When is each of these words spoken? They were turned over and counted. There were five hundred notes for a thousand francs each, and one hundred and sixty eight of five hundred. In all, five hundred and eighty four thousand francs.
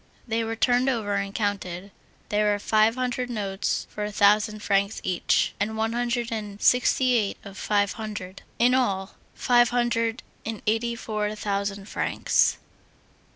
They 0.27 0.43
were 0.43 0.55
turned 0.55 0.89
over 0.89 1.13
and 1.13 1.31
counted. 1.31 1.91
There 2.29 2.49
were 2.51 2.57
five 2.57 2.95
hundred 2.95 3.29
notes 3.29 3.85
for 3.91 4.03
a 4.03 4.11
thousand 4.11 4.61
francs 4.63 4.99
each, 5.03 5.53
and 5.59 5.77
one 5.77 5.93
hundred 5.93 6.31
and 6.31 6.59
sixty 6.59 7.13
eight 7.13 7.37
of 7.43 7.55
five 7.55 7.91
hundred. 7.91 8.41
In 8.57 8.73
all, 8.73 9.13
five 9.35 9.69
hundred 9.69 10.23
and 10.43 10.63
eighty 10.65 10.95
four 10.95 11.35
thousand 11.35 11.87
francs. 11.87 12.57